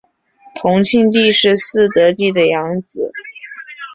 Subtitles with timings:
[0.55, 3.11] 同庆帝是嗣德帝的养子。